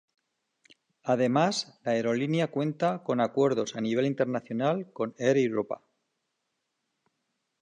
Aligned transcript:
Además, 1.03 1.79
la 1.83 1.91
aerolínea 1.91 2.49
cuenta 2.49 3.03
con 3.03 3.21
acuerdos 3.21 3.75
a 3.75 3.81
nivel 3.81 4.07
internacional 4.07 4.91
con 4.93 5.13
Air 5.19 5.37
Europa. 5.37 5.83